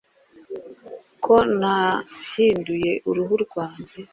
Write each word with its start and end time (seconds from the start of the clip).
ko 1.23 1.35
nahinduye 1.59 2.91
uruhu 3.09 3.33
rwanjye, 3.45 3.97